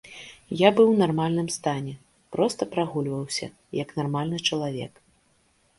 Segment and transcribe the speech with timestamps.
[0.61, 1.93] Я быў у нармальным стане,
[2.37, 3.47] проста прагульваўся,
[3.83, 4.93] як нармальны чалавек.